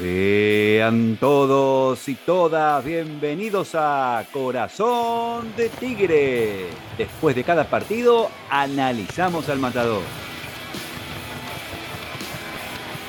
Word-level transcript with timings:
Sean 0.00 1.18
todos 1.20 2.08
y 2.08 2.14
todas 2.14 2.82
bienvenidos 2.82 3.72
a 3.74 4.24
Corazón 4.32 5.54
de 5.56 5.68
Tigre. 5.68 6.68
Después 6.96 7.36
de 7.36 7.44
cada 7.44 7.64
partido, 7.64 8.30
analizamos 8.48 9.50
al 9.50 9.58
matador. 9.58 10.02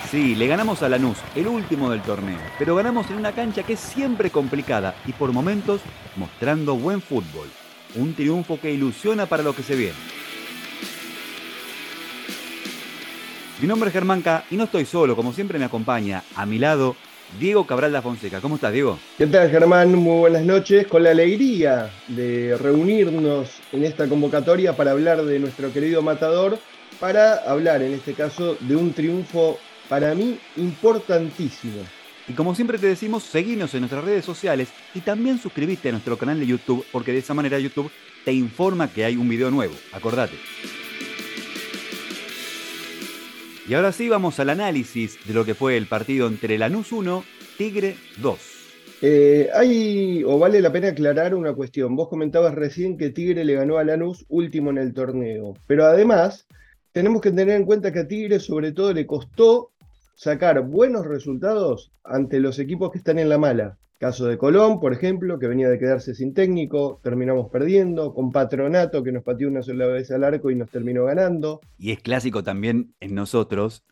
Sí, 0.09 0.35
le 0.35 0.47
ganamos 0.47 0.83
a 0.83 0.89
Lanús, 0.89 1.17
el 1.33 1.47
último 1.47 1.89
del 1.89 2.01
torneo, 2.01 2.39
pero 2.59 2.75
ganamos 2.75 3.09
en 3.09 3.15
una 3.15 3.31
cancha 3.31 3.63
que 3.63 3.73
es 3.73 3.79
siempre 3.79 4.29
complicada 4.29 4.93
y 5.05 5.13
por 5.13 5.31
momentos 5.31 5.79
mostrando 6.17 6.75
buen 6.75 7.01
fútbol. 7.01 7.47
Un 7.95 8.13
triunfo 8.13 8.59
que 8.59 8.73
ilusiona 8.73 9.27
para 9.27 9.43
lo 9.43 9.55
que 9.55 9.63
se 9.63 9.77
viene. 9.77 10.20
Mi 13.61 13.67
nombre 13.67 13.89
es 13.89 13.93
Germán 13.93 14.23
K 14.23 14.45
y 14.49 14.55
no 14.55 14.63
estoy 14.63 14.85
solo, 14.85 15.15
como 15.15 15.33
siempre 15.33 15.59
me 15.59 15.65
acompaña 15.65 16.23
a 16.35 16.47
mi 16.47 16.57
lado 16.57 16.95
Diego 17.39 17.67
Cabral 17.67 17.91
da 17.91 18.01
Fonseca. 18.01 18.41
¿Cómo 18.41 18.55
estás, 18.55 18.73
Diego? 18.73 18.97
¿Qué 19.19 19.27
tal, 19.27 19.51
Germán? 19.51 19.93
Muy 19.93 20.17
buenas 20.17 20.41
noches. 20.41 20.87
Con 20.87 21.03
la 21.03 21.11
alegría 21.11 21.91
de 22.07 22.57
reunirnos 22.57 23.49
en 23.71 23.83
esta 23.83 24.09
convocatoria 24.09 24.75
para 24.75 24.91
hablar 24.91 25.23
de 25.23 25.37
nuestro 25.37 25.71
querido 25.71 26.01
matador, 26.01 26.57
para 26.99 27.35
hablar 27.35 27.83
en 27.83 27.93
este 27.93 28.15
caso 28.15 28.57
de 28.61 28.75
un 28.75 28.93
triunfo 28.93 29.59
para 29.87 30.15
mí 30.15 30.39
importantísimo. 30.57 31.83
Y 32.27 32.33
como 32.33 32.55
siempre 32.55 32.79
te 32.79 32.87
decimos, 32.87 33.21
seguinos 33.21 33.75
en 33.75 33.81
nuestras 33.81 34.03
redes 34.03 34.25
sociales 34.25 34.69
y 34.95 35.01
también 35.01 35.37
suscribiste 35.37 35.89
a 35.89 35.91
nuestro 35.91 36.17
canal 36.17 36.39
de 36.39 36.47
YouTube, 36.47 36.83
porque 36.91 37.11
de 37.11 37.19
esa 37.19 37.35
manera 37.35 37.59
YouTube 37.59 37.91
te 38.25 38.33
informa 38.33 38.91
que 38.91 39.05
hay 39.05 39.17
un 39.17 39.29
video 39.29 39.51
nuevo. 39.51 39.75
Acordate. 39.93 40.33
Y 43.71 43.73
ahora 43.73 43.93
sí 43.93 44.09
vamos 44.09 44.37
al 44.41 44.49
análisis 44.49 45.17
de 45.25 45.33
lo 45.33 45.45
que 45.45 45.55
fue 45.55 45.77
el 45.77 45.87
partido 45.87 46.27
entre 46.27 46.57
Lanús 46.57 46.91
1, 46.91 47.23
Tigre 47.57 47.95
2. 48.21 48.39
Eh, 49.01 49.49
hay, 49.53 50.25
o 50.25 50.37
vale 50.37 50.59
la 50.59 50.73
pena 50.73 50.89
aclarar 50.89 51.33
una 51.33 51.53
cuestión. 51.53 51.95
Vos 51.95 52.09
comentabas 52.09 52.53
recién 52.53 52.97
que 52.97 53.11
Tigre 53.11 53.45
le 53.45 53.53
ganó 53.53 53.77
a 53.77 53.85
Lanús 53.85 54.25
último 54.27 54.71
en 54.71 54.77
el 54.77 54.93
torneo. 54.93 55.53
Pero 55.67 55.85
además, 55.85 56.47
tenemos 56.91 57.21
que 57.21 57.31
tener 57.31 57.55
en 57.55 57.63
cuenta 57.63 57.93
que 57.93 57.99
a 57.99 58.07
Tigre 58.09 58.41
sobre 58.41 58.73
todo 58.73 58.91
le 58.91 59.07
costó 59.07 59.71
sacar 60.15 60.59
buenos 60.63 61.05
resultados 61.05 61.93
ante 62.03 62.41
los 62.41 62.59
equipos 62.59 62.91
que 62.91 62.97
están 62.97 63.19
en 63.19 63.29
la 63.29 63.37
mala. 63.37 63.77
Caso 64.01 64.25
de 64.25 64.39
Colón, 64.39 64.79
por 64.79 64.93
ejemplo, 64.93 65.37
que 65.37 65.45
venía 65.45 65.69
de 65.69 65.77
quedarse 65.77 66.15
sin 66.15 66.33
técnico, 66.33 66.99
terminamos 67.03 67.51
perdiendo, 67.51 68.15
con 68.15 68.31
Patronato 68.31 69.03
que 69.03 69.11
nos 69.11 69.23
pateó 69.23 69.47
una 69.47 69.61
sola 69.61 69.85
vez 69.85 70.09
al 70.09 70.23
arco 70.23 70.49
y 70.49 70.55
nos 70.55 70.71
terminó 70.71 71.05
ganando. 71.05 71.61
Y 71.77 71.91
es 71.91 71.99
clásico 71.99 72.41
también 72.41 72.95
en 72.99 73.13
nosotros 73.13 73.83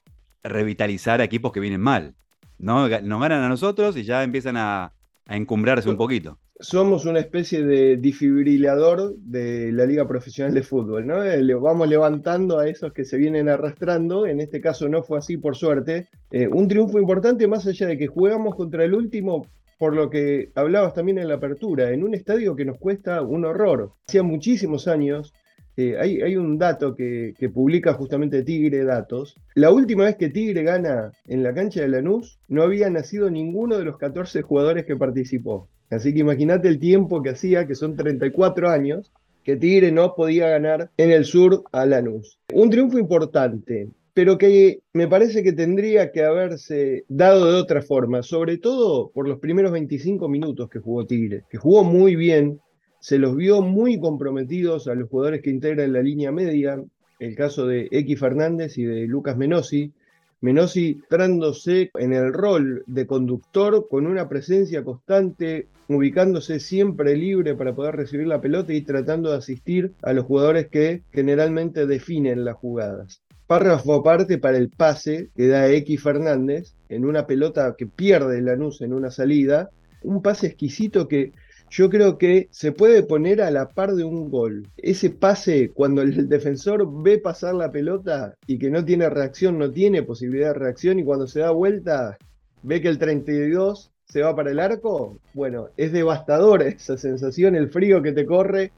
revitalizar 0.42 1.22
a 1.22 1.26
equipos 1.26 1.52
que 1.52 1.60
vienen 1.60 1.82
mal. 1.82 2.16
¿no? 2.58 2.90
Nos 2.90 3.22
ganan 3.22 3.44
a 3.44 3.50
nosotros 3.50 3.96
y 3.98 4.04
ya 4.04 4.24
empiezan 4.24 4.58
a, 4.58 4.94
encumbrarse 5.28 5.88
un 5.88 5.98
poquito. 5.98 6.40
Somos 6.60 7.06
una 7.06 7.20
especie 7.20 7.64
de 7.64 7.98
difibrilador 7.98 9.16
de 9.16 9.72
la 9.72 9.86
Liga 9.86 10.08
Profesional 10.08 10.56
de 10.56 10.64
Fútbol, 10.64 11.06
¿no? 11.06 11.24
Eh, 11.24 11.44
le 11.44 11.54
vamos 11.54 11.88
levantando 11.88 12.58
a 12.58 12.68
esos 12.68 12.94
que 12.94 13.06
se 13.06 13.16
vienen 13.16 13.48
arrastrando. 13.48 14.26
En 14.26 14.42
este 14.42 14.60
caso 14.60 14.90
no 14.90 15.04
fue 15.04 15.20
así, 15.20 15.38
por 15.38 15.56
suerte. 15.56 16.10
Eh, 16.32 16.48
un 16.48 16.68
triunfo 16.68 16.98
importante, 16.98 17.48
más 17.48 17.68
allá 17.68 17.86
de 17.86 18.00
que 18.00 18.08
jugamos 18.08 18.56
contra 18.56 18.84
el 18.84 18.96
último, 18.96 19.46
por 19.80 19.96
lo 19.96 20.10
que 20.10 20.52
hablabas 20.56 20.94
también 20.94 21.18
en 21.18 21.30
la 21.30 21.36
apertura, 21.36 21.92
en 21.92 22.04
un 22.04 22.14
estadio 22.14 22.56
que 22.56 22.66
nos 22.66 22.78
cuesta 22.78 23.22
un 23.22 23.46
horror. 23.46 23.94
Hacía 24.08 24.24
muchísimos 24.24 24.90
años, 24.90 25.34
eh, 25.78 25.98
hay, 25.98 26.36
un 26.36 26.58
dato 26.58 26.94
que, 26.94 27.34
publica 27.54 27.94
justamente 27.94 28.44
Tigre 28.44 28.84
Datos. 28.84 29.38
La 29.56 29.72
última 29.72 30.04
vez 30.04 30.18
que 30.18 30.30
Tigre 30.30 30.64
gana 30.64 31.14
en 31.26 31.44
la 31.44 31.54
cancha 31.54 31.80
de 31.80 31.88
Lanús, 31.88 32.40
no 32.50 32.64
había 32.64 32.90
nacido 32.90 33.32
ninguno 33.32 33.78
de 33.78 33.86
los 33.86 33.98
14 33.98 34.42
jugadores 34.42 34.86
que 34.86 34.98
participó. 34.98 35.70
Así 35.90 36.14
que 36.14 36.20
imagínate 36.20 36.68
el 36.68 36.78
tiempo 36.78 37.24
que 37.24 37.30
hacía, 37.30 37.66
que 37.66 37.76
son 37.76 37.96
34 37.96 38.70
años, 38.70 39.14
que 39.46 39.56
Tigre 39.56 39.94
no 39.94 40.14
podía 40.14 40.50
ganar 40.50 40.92
en 40.98 41.12
el 41.12 41.24
sur 41.24 41.64
a 41.72 41.86
Lanús. 41.86 42.38
Un 42.54 42.70
triunfo 42.70 43.00
importante 43.00 43.88
pero 44.20 44.38
que 44.38 44.82
me 44.92 45.08
parece 45.08 45.44
que 45.44 45.54
tendría 45.54 46.12
que 46.12 46.26
haberse 46.26 47.06
dado 47.08 47.54
de 47.54 47.58
otra 47.58 47.82
forma, 47.82 48.22
sobre 48.22 48.58
todo 48.58 49.12
por 49.12 49.26
los 49.26 49.40
primeros 49.40 49.72
25 49.72 50.28
minutos 50.28 50.70
que 50.70 50.80
jugó 50.80 51.06
Tigre, 51.06 51.46
que 51.50 51.58
jugó 51.58 51.86
muy 51.86 52.18
bien, 52.18 52.60
se 53.00 53.18
los 53.18 53.34
vio 53.34 53.62
muy 53.62 53.98
comprometidos 53.98 54.90
a 54.90 54.96
los 54.96 55.08
jugadores 55.08 55.42
que 55.42 55.52
integran 55.52 55.94
la 55.94 56.02
línea 56.02 56.34
media, 56.34 56.84
el 57.18 57.36
caso 57.38 57.66
de 57.66 57.88
X 57.90 58.20
Fernández 58.20 58.78
y 58.78 58.84
de 58.84 59.08
Lucas 59.08 59.38
Menosi, 59.38 59.94
Menosi 60.42 61.02
trándose 61.08 61.90
en 61.94 62.12
el 62.12 62.34
rol 62.34 62.84
de 62.88 63.08
conductor 63.08 63.88
con 63.90 64.06
una 64.06 64.28
presencia 64.28 64.84
constante, 64.84 65.70
ubicándose 65.88 66.60
siempre 66.60 67.16
libre 67.16 67.56
para 67.56 67.74
poder 67.74 67.96
recibir 67.96 68.28
la 68.28 68.42
pelota 68.42 68.74
y 68.74 68.82
tratando 68.82 69.32
de 69.32 69.38
asistir 69.38 69.94
a 70.02 70.12
los 70.12 70.26
jugadores 70.26 70.68
que 70.68 71.04
generalmente 71.14 71.88
definen 71.88 72.44
las 72.44 72.58
jugadas. 72.58 73.24
Párrafo 73.50 73.96
aparte 73.96 74.38
para 74.38 74.60
el 74.60 74.70
pase 74.70 75.32
que 75.36 75.48
da 75.48 75.68
X 75.72 76.04
Fernández 76.04 76.76
en 76.88 77.04
una 77.04 77.26
pelota 77.26 77.74
que 77.76 77.88
pierde 77.88 78.44
Lanús 78.44 78.80
en 78.82 78.94
una 78.94 79.10
salida. 79.10 79.72
Un 80.04 80.22
pase 80.22 80.46
exquisito 80.46 81.08
que 81.08 81.32
yo 81.72 81.90
creo 81.90 82.20
que 82.20 82.48
se 82.52 82.72
puede 82.72 83.02
poner 83.02 83.42
a 83.42 83.50
la 83.50 83.70
par 83.70 83.96
de 83.96 84.04
un 84.04 84.30
gol. 84.30 84.68
Ese 84.78 85.10
pase, 85.10 85.72
cuando 85.72 86.04
el 86.04 86.30
defensor 86.30 86.88
ve 87.02 87.18
pasar 87.18 87.56
la 87.56 87.72
pelota 87.72 88.36
y 88.46 88.60
que 88.60 88.70
no 88.70 88.86
tiene 88.86 89.10
reacción, 89.10 89.58
no 89.58 89.72
tiene 89.72 90.04
posibilidad 90.04 90.50
de 90.50 90.60
reacción, 90.60 91.00
y 91.00 91.04
cuando 91.04 91.26
se 91.26 91.40
da 91.40 91.50
vuelta, 91.50 92.20
ve 92.62 92.82
que 92.82 92.90
el 92.90 93.00
32 93.00 93.90
se 94.06 94.22
va 94.22 94.36
para 94.36 94.52
el 94.52 94.60
arco, 94.60 95.18
bueno, 95.34 95.70
es 95.76 95.92
devastador 95.92 96.62
esa 96.62 96.98
sensación, 96.98 97.56
el 97.56 97.70
frío 97.70 98.04
que 98.04 98.12
te 98.12 98.28
corre 98.28 98.72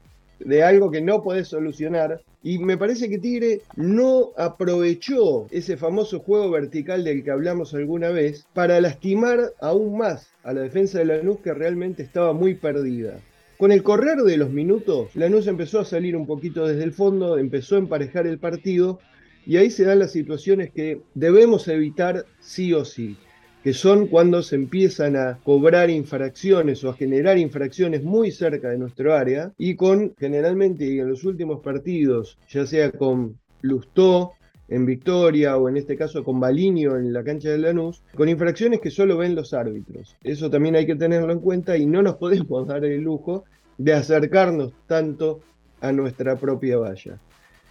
de 0.44 0.62
algo 0.62 0.90
que 0.90 1.00
no 1.00 1.22
podés 1.22 1.48
solucionar. 1.48 2.20
Y 2.42 2.58
me 2.58 2.76
parece 2.76 3.08
que 3.08 3.18
Tigre 3.18 3.60
no 3.76 4.30
aprovechó 4.36 5.46
ese 5.50 5.76
famoso 5.76 6.20
juego 6.20 6.50
vertical 6.50 7.04
del 7.04 7.22
que 7.22 7.30
hablamos 7.30 7.74
alguna 7.74 8.10
vez 8.10 8.46
para 8.52 8.80
lastimar 8.80 9.52
aún 9.60 9.96
más 9.96 10.28
a 10.42 10.52
la 10.52 10.62
defensa 10.62 10.98
de 10.98 11.04
Lanús 11.04 11.38
que 11.38 11.54
realmente 11.54 12.02
estaba 12.02 12.32
muy 12.32 12.54
perdida. 12.54 13.20
Con 13.58 13.70
el 13.70 13.84
correr 13.84 14.18
de 14.18 14.36
los 14.36 14.50
minutos, 14.50 15.14
Lanús 15.14 15.46
empezó 15.46 15.80
a 15.80 15.84
salir 15.84 16.16
un 16.16 16.26
poquito 16.26 16.66
desde 16.66 16.82
el 16.82 16.92
fondo, 16.92 17.38
empezó 17.38 17.76
a 17.76 17.78
emparejar 17.78 18.26
el 18.26 18.38
partido 18.38 18.98
y 19.46 19.56
ahí 19.56 19.70
se 19.70 19.84
dan 19.84 20.00
las 20.00 20.10
situaciones 20.10 20.72
que 20.72 21.00
debemos 21.14 21.68
evitar 21.68 22.24
sí 22.40 22.72
o 22.74 22.84
sí 22.84 23.16
que 23.62 23.72
son 23.72 24.08
cuando 24.08 24.42
se 24.42 24.56
empiezan 24.56 25.16
a 25.16 25.38
cobrar 25.44 25.90
infracciones 25.90 26.82
o 26.84 26.90
a 26.90 26.94
generar 26.94 27.38
infracciones 27.38 28.02
muy 28.02 28.30
cerca 28.30 28.70
de 28.70 28.78
nuestro 28.78 29.14
área 29.14 29.52
y 29.56 29.76
con 29.76 30.14
generalmente 30.18 30.98
en 30.98 31.08
los 31.08 31.24
últimos 31.24 31.60
partidos, 31.60 32.38
ya 32.48 32.66
sea 32.66 32.90
con 32.90 33.38
Lustó 33.60 34.32
en 34.68 34.86
Victoria 34.86 35.56
o 35.56 35.68
en 35.68 35.76
este 35.76 35.96
caso 35.96 36.24
con 36.24 36.40
Balinio 36.40 36.96
en 36.96 37.12
la 37.12 37.22
cancha 37.22 37.50
de 37.50 37.58
Lanús, 37.58 38.02
con 38.14 38.28
infracciones 38.28 38.80
que 38.80 38.90
solo 38.90 39.16
ven 39.16 39.34
los 39.34 39.54
árbitros. 39.54 40.16
Eso 40.22 40.50
también 40.50 40.76
hay 40.76 40.86
que 40.86 40.96
tenerlo 40.96 41.32
en 41.32 41.40
cuenta 41.40 41.76
y 41.76 41.86
no 41.86 42.02
nos 42.02 42.16
podemos 42.22 42.66
dar 42.66 42.84
el 42.84 43.02
lujo 43.02 43.44
de 43.78 43.92
acercarnos 43.92 44.72
tanto 44.86 45.40
a 45.80 45.92
nuestra 45.92 46.36
propia 46.36 46.78
valla. 46.78 47.18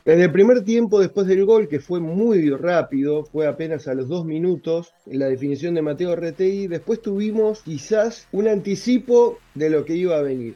En 0.03 0.19
el 0.19 0.31
primer 0.31 0.63
tiempo, 0.63 0.99
después 0.99 1.27
del 1.27 1.45
gol, 1.45 1.67
que 1.67 1.79
fue 1.79 1.99
muy 1.99 2.49
rápido, 2.49 3.23
fue 3.23 3.45
apenas 3.45 3.87
a 3.87 3.93
los 3.93 4.07
dos 4.07 4.25
minutos, 4.25 4.93
la 5.05 5.27
definición 5.27 5.75
de 5.75 5.83
Mateo 5.83 6.15
RTI, 6.15 6.65
después 6.65 7.03
tuvimos 7.03 7.61
quizás 7.61 8.27
un 8.31 8.47
anticipo 8.47 9.37
de 9.53 9.69
lo 9.69 9.85
que 9.85 9.95
iba 9.95 10.17
a 10.17 10.23
venir. 10.23 10.55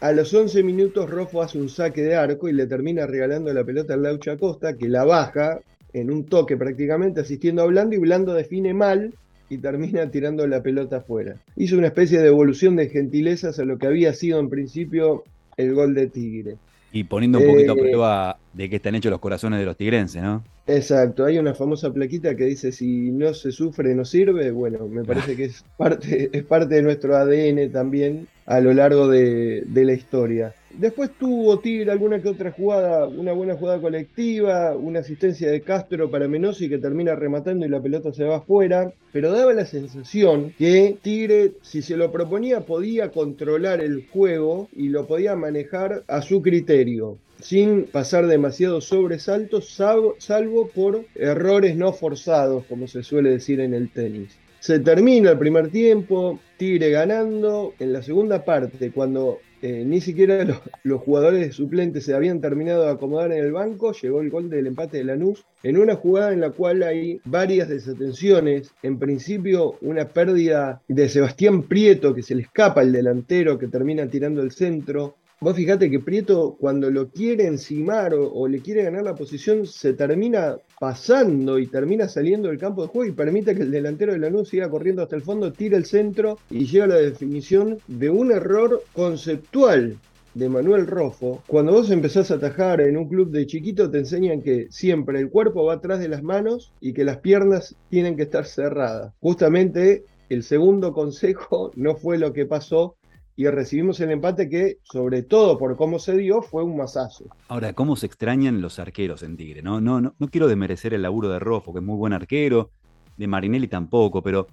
A 0.00 0.10
los 0.10 0.34
11 0.34 0.64
minutos, 0.64 1.08
Rofo 1.08 1.40
hace 1.40 1.56
un 1.56 1.68
saque 1.68 2.02
de 2.02 2.16
arco 2.16 2.48
y 2.48 2.52
le 2.52 2.66
termina 2.66 3.06
regalando 3.06 3.54
la 3.54 3.62
pelota 3.62 3.94
al 3.94 4.02
Laucha 4.02 4.36
Costa, 4.36 4.76
que 4.76 4.88
la 4.88 5.04
baja 5.04 5.60
en 5.92 6.10
un 6.10 6.24
toque 6.24 6.56
prácticamente, 6.56 7.20
asistiendo 7.20 7.62
a 7.62 7.66
Blando, 7.66 7.94
y 7.94 7.98
Blando 7.98 8.34
define 8.34 8.74
mal 8.74 9.14
y 9.48 9.58
termina 9.58 10.10
tirando 10.10 10.48
la 10.48 10.64
pelota 10.64 10.96
afuera. 10.96 11.36
Hizo 11.54 11.78
una 11.78 11.86
especie 11.86 12.20
de 12.20 12.26
evolución 12.26 12.74
de 12.74 12.88
gentilezas 12.88 13.60
a 13.60 13.64
lo 13.64 13.78
que 13.78 13.86
había 13.86 14.12
sido 14.14 14.40
en 14.40 14.50
principio 14.50 15.22
el 15.56 15.74
gol 15.74 15.94
de 15.94 16.08
Tigre. 16.08 16.56
Y 16.94 17.02
poniendo 17.02 17.40
un 17.40 17.46
poquito 17.46 17.72
a 17.72 17.74
eh, 17.74 17.78
prueba 17.78 18.38
de 18.52 18.70
qué 18.70 18.76
están 18.76 18.94
hechos 18.94 19.10
los 19.10 19.18
corazones 19.18 19.58
de 19.58 19.66
los 19.66 19.76
tigrenses, 19.76 20.22
¿no? 20.22 20.44
Exacto, 20.68 21.24
hay 21.24 21.38
una 21.38 21.52
famosa 21.52 21.92
plaquita 21.92 22.36
que 22.36 22.44
dice 22.44 22.70
si 22.70 23.10
no 23.10 23.34
se 23.34 23.50
sufre 23.50 23.96
no 23.96 24.04
sirve, 24.04 24.52
bueno, 24.52 24.86
me 24.86 25.02
parece 25.02 25.34
que 25.34 25.46
es 25.46 25.64
parte, 25.76 26.30
es 26.32 26.44
parte 26.44 26.76
de 26.76 26.82
nuestro 26.82 27.16
ADN 27.16 27.72
también 27.72 28.28
a 28.46 28.60
lo 28.60 28.72
largo 28.72 29.08
de, 29.08 29.64
de 29.66 29.84
la 29.84 29.92
historia. 29.92 30.54
Después 30.78 31.10
tuvo 31.18 31.60
Tigre 31.60 31.92
alguna 31.92 32.20
que 32.20 32.28
otra 32.28 32.50
jugada, 32.50 33.06
una 33.06 33.32
buena 33.32 33.54
jugada 33.54 33.80
colectiva, 33.80 34.76
una 34.76 35.00
asistencia 35.00 35.50
de 35.50 35.60
Castro 35.60 36.10
para 36.10 36.26
Menosi 36.26 36.68
que 36.68 36.78
termina 36.78 37.14
rematando 37.14 37.64
y 37.64 37.68
la 37.68 37.80
pelota 37.80 38.12
se 38.12 38.24
va 38.24 38.36
afuera, 38.38 38.92
pero 39.12 39.30
daba 39.30 39.52
la 39.52 39.66
sensación 39.66 40.52
que 40.58 40.96
Tigre, 41.00 41.52
si 41.62 41.80
se 41.80 41.96
lo 41.96 42.10
proponía, 42.10 42.60
podía 42.60 43.10
controlar 43.10 43.80
el 43.80 44.06
juego 44.08 44.68
y 44.72 44.88
lo 44.88 45.06
podía 45.06 45.36
manejar 45.36 46.02
a 46.08 46.22
su 46.22 46.42
criterio 46.42 47.18
sin 47.40 47.84
pasar 47.84 48.26
demasiados 48.26 48.86
sobresaltos, 48.86 49.68
salvo, 49.68 50.14
salvo 50.18 50.68
por 50.68 51.04
errores 51.14 51.76
no 51.76 51.92
forzados, 51.92 52.64
como 52.64 52.88
se 52.88 53.02
suele 53.02 53.30
decir 53.30 53.60
en 53.60 53.74
el 53.74 53.90
tenis. 53.90 54.38
Se 54.60 54.78
termina 54.78 55.32
el 55.32 55.38
primer 55.38 55.68
tiempo, 55.68 56.40
Tigre 56.56 56.88
ganando. 56.88 57.74
En 57.78 57.92
la 57.92 58.02
segunda 58.02 58.46
parte, 58.46 58.92
cuando 58.92 59.40
eh, 59.66 59.82
ni 59.82 60.02
siquiera 60.02 60.44
los, 60.82 61.00
jugadores 61.00 61.54
suplentes 61.54 62.04
se 62.04 62.12
habían 62.12 62.42
terminado 62.42 62.84
de 62.84 62.90
acomodar 62.90 63.32
en 63.32 63.42
el 63.42 63.50
banco, 63.50 63.92
llegó 63.92 64.20
el 64.20 64.28
gol 64.28 64.50
del 64.50 64.66
empate 64.66 64.98
de 64.98 65.04
Lanús, 65.04 65.42
en 65.62 65.78
una 65.78 65.96
jugada 65.96 66.34
en 66.34 66.42
la 66.42 66.50
cual 66.50 66.82
hay 66.82 67.22
varias 67.24 67.70
desatenciones. 67.70 68.70
En 68.82 68.98
principio, 68.98 69.78
una 69.80 70.06
pérdida 70.06 70.82
de 70.86 71.08
Sebastián 71.08 71.62
Prieto, 71.62 72.14
que 72.14 72.22
se 72.22 72.34
le 72.34 72.42
escapa 72.42 72.82
el 72.82 72.92
delantero, 72.92 73.58
que 73.58 73.68
termina 73.68 74.06
tirando 74.06 74.42
el 74.42 74.52
centro. 74.52 75.14
Vos 75.44 75.56
fijate 75.56 75.90
que 75.90 76.00
Prieto 76.00 76.56
cuando 76.58 76.90
lo 76.90 77.10
quiere 77.10 77.46
encimar 77.46 78.14
o, 78.14 78.48
le 78.48 78.60
quiere 78.60 78.82
ganar 78.82 79.02
la 79.02 79.14
posición 79.14 79.66
se 79.66 79.92
termina 79.92 80.56
pasando 80.80 81.58
y 81.58 81.66
termina 81.66 82.08
saliendo 82.08 82.48
del 82.48 82.56
campo 82.56 82.80
de 82.80 82.88
juego 82.88 83.10
y 83.10 83.14
permite 83.14 83.54
que 83.54 83.60
el 83.60 83.70
delantero 83.70 84.14
de 84.14 84.20
Lanús 84.20 84.48
siga 84.48 84.70
corriendo 84.70 85.02
hasta 85.02 85.16
el 85.16 85.20
fondo, 85.20 85.52
tire 85.52 85.76
el 85.76 85.84
centro 85.84 86.38
y 86.48 86.64
llega 86.64 86.86
a 86.86 86.88
la 86.88 86.94
definición 86.94 87.76
de 87.88 88.08
un 88.08 88.32
error 88.32 88.84
conceptual 88.94 89.98
de 90.32 90.48
Manuel 90.48 90.86
Rofo. 90.86 91.42
Cuando 91.46 91.72
vos 91.72 91.90
empezás 91.90 92.30
a 92.30 92.36
atajar 92.36 92.80
en 92.80 92.96
un 92.96 93.06
club 93.06 93.30
de 93.30 93.44
chiquito 93.44 93.90
te 93.90 93.98
enseñan 93.98 94.40
que 94.40 94.68
siempre 94.70 95.20
el 95.20 95.28
cuerpo 95.28 95.66
va 95.66 95.74
atrás 95.74 96.00
de 96.00 96.08
las 96.08 96.22
manos 96.22 96.72
y 96.80 96.94
que 96.94 97.04
las 97.04 97.18
piernas 97.18 97.76
tienen 97.90 98.16
que 98.16 98.22
estar 98.22 98.46
cerradas. 98.46 99.12
Justamente 99.20 100.04
el 100.30 100.42
segundo 100.42 100.94
consejo 100.94 101.70
no 101.76 101.96
fue 101.96 102.16
lo 102.16 102.32
que 102.32 102.46
pasó 102.46 102.96
y 103.36 103.46
recibimos 103.46 103.98
el 104.00 104.10
empate 104.10 104.48
que, 104.48 104.78
sobre 104.82 105.22
todo 105.22 105.58
por 105.58 105.76
cómo 105.76 105.98
se 105.98 106.16
dio, 106.16 106.42
fue 106.42 106.62
un 106.62 106.76
masazo. 106.76 107.24
Ahora, 107.48 107.72
¿cómo 107.72 107.96
se 107.96 108.06
extrañan 108.06 108.60
los 108.60 108.78
arqueros 108.78 109.22
en 109.22 109.36
Tigre? 109.36 109.62
No, 109.62 109.80
no, 109.80 110.00
no, 110.00 110.14
no 110.18 110.28
quiero 110.28 110.46
desmerecer 110.46 110.94
el 110.94 111.02
laburo 111.02 111.28
de 111.28 111.38
Rofo, 111.38 111.72
que 111.72 111.80
es 111.80 111.84
muy 111.84 111.96
buen 111.96 112.12
arquero, 112.12 112.70
de 113.16 113.26
Marinelli 113.26 113.68
tampoco, 113.68 114.22
pero 114.22 114.46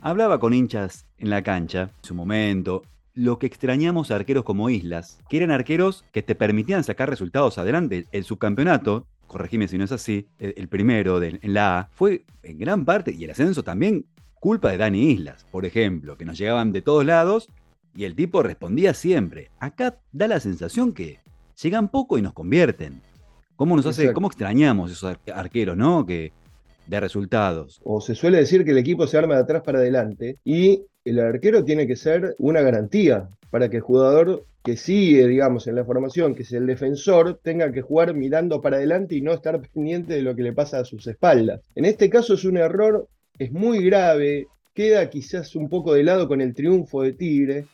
hablaba 0.00 0.38
con 0.38 0.54
hinchas 0.54 1.06
en 1.18 1.30
la 1.30 1.42
cancha, 1.42 1.82
en 1.82 2.04
su 2.04 2.14
momento, 2.14 2.82
lo 3.14 3.38
que 3.38 3.46
extrañamos 3.46 4.10
a 4.10 4.16
arqueros 4.16 4.44
como 4.44 4.70
Islas, 4.70 5.18
que 5.28 5.38
eran 5.38 5.50
arqueros 5.50 6.04
que 6.12 6.22
te 6.22 6.36
permitían 6.36 6.84
sacar 6.84 7.10
resultados 7.10 7.58
adelante. 7.58 8.06
El 8.12 8.22
subcampeonato, 8.22 9.06
corregime 9.26 9.66
si 9.66 9.76
no 9.76 9.84
es 9.84 9.92
así, 9.92 10.28
el, 10.38 10.68
primero 10.68 11.20
en 11.22 11.40
la 11.42 11.78
A, 11.78 11.88
fue 11.92 12.24
en 12.44 12.58
gran 12.58 12.84
parte, 12.84 13.12
y 13.12 13.24
el 13.24 13.30
ascenso 13.30 13.64
también, 13.64 14.06
culpa 14.34 14.70
de 14.70 14.78
Dani 14.78 15.10
Islas, 15.10 15.44
por 15.50 15.66
ejemplo, 15.66 16.16
que 16.16 16.24
nos 16.24 16.38
llegaban 16.38 16.72
de 16.72 16.82
todos 16.82 17.04
lados 17.04 17.48
y 17.98 18.04
el 18.04 18.14
tipo 18.14 18.44
respondía 18.44 18.94
siempre. 18.94 19.50
Acá 19.58 19.98
da 20.12 20.28
la 20.28 20.38
sensación 20.38 20.92
que 20.92 21.18
llegan 21.60 21.88
poco 21.88 22.16
y 22.16 22.22
nos 22.22 22.32
convierten. 22.32 23.00
¿Cómo 23.56 23.74
nos 23.74 23.86
hace, 23.86 24.12
cómo 24.12 24.28
extrañamos 24.28 24.92
esos 24.92 25.16
arqueros, 25.34 25.76
no? 25.76 26.06
Que 26.06 26.30
de 26.86 27.00
resultados. 27.00 27.80
O 27.82 28.00
se 28.00 28.14
suele 28.14 28.38
decir 28.38 28.64
que 28.64 28.70
el 28.70 28.78
equipo 28.78 29.08
se 29.08 29.18
arma 29.18 29.34
de 29.34 29.40
atrás 29.40 29.64
para 29.64 29.80
adelante 29.80 30.36
y 30.44 30.84
el 31.04 31.18
arquero 31.18 31.64
tiene 31.64 31.88
que 31.88 31.96
ser 31.96 32.36
una 32.38 32.60
garantía 32.60 33.30
para 33.50 33.68
que 33.68 33.78
el 33.78 33.82
jugador 33.82 34.46
que 34.62 34.76
sigue, 34.76 35.26
digamos, 35.26 35.66
en 35.66 35.74
la 35.74 35.84
formación, 35.84 36.36
que 36.36 36.44
es 36.44 36.52
el 36.52 36.68
defensor, 36.68 37.40
tenga 37.42 37.72
que 37.72 37.82
jugar 37.82 38.14
mirando 38.14 38.60
para 38.60 38.76
adelante 38.76 39.16
y 39.16 39.22
no 39.22 39.32
estar 39.32 39.60
pendiente 39.74 40.14
de 40.14 40.22
lo 40.22 40.36
que 40.36 40.42
le 40.44 40.52
pasa 40.52 40.78
a 40.78 40.84
sus 40.84 41.04
espaldas. 41.08 41.62
En 41.74 41.84
este 41.84 42.08
caso 42.08 42.34
es 42.34 42.44
un 42.44 42.58
error, 42.58 43.08
es 43.40 43.50
muy 43.50 43.82
grave, 43.82 44.46
queda 44.72 45.10
quizás 45.10 45.56
un 45.56 45.68
poco 45.68 45.94
de 45.94 46.04
lado 46.04 46.28
con 46.28 46.40
el 46.40 46.54
triunfo 46.54 47.02
de 47.02 47.12
Tigre, 47.12 47.66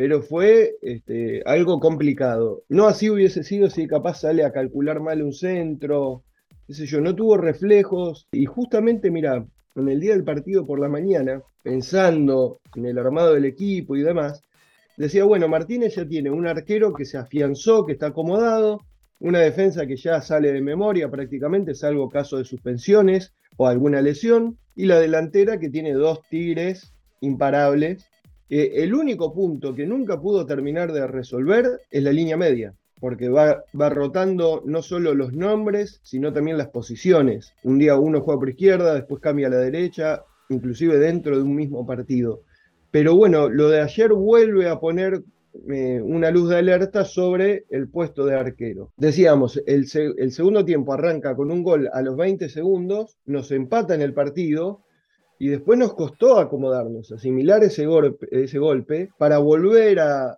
pero 0.00 0.22
fue 0.22 0.78
este, 0.80 1.42
algo 1.44 1.78
complicado. 1.78 2.62
No 2.70 2.86
así 2.86 3.10
hubiese 3.10 3.44
sido 3.44 3.68
si 3.68 3.86
capaz 3.86 4.20
sale 4.20 4.46
a 4.46 4.50
calcular 4.50 4.98
mal 4.98 5.20
un 5.20 5.34
centro, 5.34 6.24
qué 6.66 6.72
sé 6.72 6.86
yo, 6.86 7.02
no 7.02 7.14
tuvo 7.14 7.36
reflejos 7.36 8.26
y 8.32 8.46
justamente, 8.46 9.10
mira, 9.10 9.44
en 9.74 9.88
el 9.90 10.00
día 10.00 10.12
del 10.12 10.24
partido 10.24 10.66
por 10.66 10.80
la 10.80 10.88
mañana, 10.88 11.42
pensando 11.62 12.60
en 12.74 12.86
el 12.86 12.96
armado 12.96 13.34
del 13.34 13.44
equipo 13.44 13.94
y 13.94 14.00
demás, 14.00 14.42
decía, 14.96 15.24
bueno, 15.24 15.48
Martínez 15.48 15.96
ya 15.96 16.08
tiene 16.08 16.30
un 16.30 16.46
arquero 16.46 16.94
que 16.94 17.04
se 17.04 17.18
afianzó, 17.18 17.84
que 17.84 17.92
está 17.92 18.06
acomodado, 18.06 18.80
una 19.18 19.40
defensa 19.40 19.86
que 19.86 19.96
ya 19.96 20.22
sale 20.22 20.50
de 20.50 20.62
memoria 20.62 21.10
prácticamente, 21.10 21.74
salvo 21.74 22.08
caso 22.08 22.38
de 22.38 22.46
suspensiones 22.46 23.34
o 23.58 23.66
alguna 23.66 24.00
lesión, 24.00 24.56
y 24.74 24.86
la 24.86 24.98
delantera 24.98 25.60
que 25.60 25.68
tiene 25.68 25.92
dos 25.92 26.22
tigres 26.30 26.94
imparables 27.20 28.06
el 28.50 28.94
único 28.94 29.32
punto 29.32 29.74
que 29.74 29.86
nunca 29.86 30.20
pudo 30.20 30.44
terminar 30.44 30.92
de 30.92 31.06
resolver 31.06 31.66
es 31.90 32.02
la 32.02 32.12
línea 32.12 32.36
media, 32.36 32.74
porque 33.00 33.28
va, 33.28 33.64
rotando 33.72 34.62
no 34.66 34.82
solo 34.82 35.14
los 35.14 35.32
nombres, 35.32 36.00
sino 36.02 36.32
también 36.32 36.58
las 36.58 36.68
posiciones. 36.68 37.54
Un 37.64 37.78
día 37.78 37.96
uno 37.96 38.20
juega 38.20 38.40
por 38.40 38.50
izquierda, 38.50 38.94
después 38.94 39.22
cambia 39.22 39.46
a 39.46 39.50
la 39.50 39.58
derecha, 39.58 40.22
inclusive 40.48 40.98
dentro 40.98 41.36
de 41.36 41.42
un 41.42 41.54
mismo 41.54 41.86
partido. 41.86 42.42
Pero 42.90 43.16
bueno, 43.16 43.48
lo 43.48 43.68
de 43.68 43.80
ayer 43.80 44.12
vuelve 44.12 44.68
a 44.68 44.80
poner 44.80 45.22
eh, 45.68 46.00
una 46.02 46.30
luz 46.30 46.50
de 46.50 46.58
alerta 46.58 47.04
sobre 47.04 47.64
el 47.70 47.88
puesto 47.88 48.26
de 48.26 48.34
arquero. 48.34 48.92
Decíamos, 48.96 49.62
el, 49.66 49.86
el 50.18 50.32
segundo 50.32 50.64
tiempo 50.64 50.92
arranca 50.92 51.34
con 51.34 51.50
un 51.50 51.62
gol 51.62 51.88
a 51.92 52.02
los 52.02 52.16
20 52.16 52.48
segundos, 52.48 53.16
nos 53.26 53.50
empata 53.50 53.94
en 53.94 54.02
el 54.02 54.12
partido 54.12 54.82
y 55.40 55.48
después 55.48 55.78
nos 55.78 55.94
costó 55.94 56.38
acomodarnos, 56.38 57.10
asimilar 57.12 57.64
ese 57.64 57.86
golpe, 57.86 58.28
ese 58.30 58.58
golpe 58.58 59.08
para 59.16 59.38
volver 59.38 59.98
a, 59.98 60.36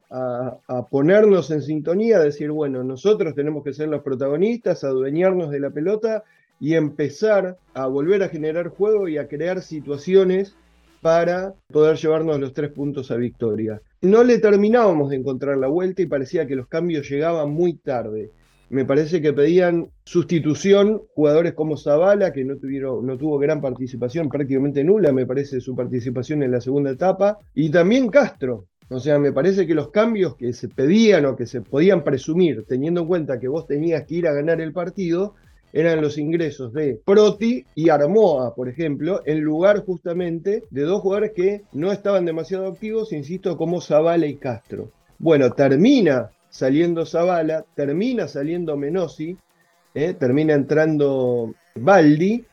ponernos 0.92 1.50
en 1.50 1.60
sintonía, 1.60 2.20
decir, 2.20 2.52
bueno, 2.52 2.84
nosotros 2.84 3.34
tenemos 3.34 3.64
que 3.64 3.74
ser 3.74 3.88
los 3.88 4.02
protagonistas, 4.02 4.84
adueñarnos 4.84 5.50
de 5.50 5.58
la 5.58 5.70
pelota 5.70 6.22
y 6.60 6.74
empezar 6.74 7.58
a 7.74 7.86
volver 7.88 8.22
a 8.22 8.28
generar 8.28 8.68
juego 8.68 9.08
y 9.08 9.18
a 9.18 9.26
crear 9.26 9.60
situaciones 9.60 10.54
para 11.00 11.52
poder 11.72 11.96
llevarnos 11.96 12.38
los 12.38 12.52
tres 12.52 12.70
puntos 12.70 13.10
a 13.10 13.16
victoria. 13.16 13.82
No 14.02 14.22
le 14.22 14.38
terminábamos 14.38 15.10
de 15.10 15.16
encontrar 15.16 15.56
la 15.58 15.66
vuelta 15.66 16.02
y 16.02 16.06
parecía 16.06 16.46
que 16.46 16.54
los 16.54 16.68
cambios 16.68 17.10
llegaban 17.10 17.50
muy 17.50 17.74
tarde 17.74 18.30
me 18.72 18.86
parece 18.86 19.20
que 19.20 19.34
pedían 19.34 19.90
sustitución 20.02 21.02
jugadores 21.14 21.52
como 21.52 21.76
Zavala, 21.76 22.32
que 22.32 22.42
no, 22.42 22.56
tuvieron, 22.56 23.04
no 23.04 23.18
tuvo 23.18 23.38
gran 23.38 23.60
participación, 23.60 24.30
prácticamente 24.30 24.82
nula, 24.82 25.12
me 25.12 25.26
parece 25.26 25.60
su 25.60 25.76
participación 25.76 26.42
en 26.42 26.52
la 26.52 26.60
segunda 26.62 26.90
etapa, 26.90 27.38
y 27.54 27.68
también 27.70 28.08
Castro. 28.08 28.64
O 28.88 28.98
sea, 28.98 29.18
me 29.18 29.30
parece 29.30 29.66
que 29.66 29.74
los 29.74 29.90
cambios 29.90 30.36
que 30.36 30.54
se 30.54 30.68
pedían 30.68 31.26
o 31.26 31.36
que 31.36 31.44
se 31.44 31.60
podían 31.60 32.02
presumir, 32.02 32.64
teniendo 32.66 33.02
en 33.02 33.08
cuenta 33.08 33.38
que 33.38 33.46
vos 33.46 33.66
tenías 33.66 34.04
que 34.04 34.14
ir 34.14 34.26
a 34.26 34.32
ganar 34.32 34.58
el 34.62 34.72
partido, 34.72 35.34
eran 35.74 36.00
los 36.00 36.16
ingresos 36.16 36.72
de 36.72 36.98
Proti 37.04 37.66
y 37.74 37.90
Armoa, 37.90 38.54
por 38.54 38.70
ejemplo, 38.70 39.20
en 39.26 39.42
lugar 39.42 39.84
justamente 39.84 40.64
de 40.70 40.82
dos 40.82 41.02
jugadores 41.02 41.32
que 41.32 41.62
no 41.74 41.92
estaban 41.92 42.24
demasiado 42.24 42.68
activos, 42.68 43.12
insisto, 43.12 43.58
como 43.58 43.82
Zavala 43.82 44.26
y 44.26 44.36
Castro. 44.36 44.88
Bueno, 45.18 45.50
termina 45.50 46.30
saliendo 46.52 47.06
Zavala, 47.06 47.64
termina 47.74 48.28
saliendo 48.28 48.76
Menosi, 48.76 49.36
eh, 49.94 50.12
termina 50.12 50.52
entrando 50.52 51.54
Baldi, 51.74 52.44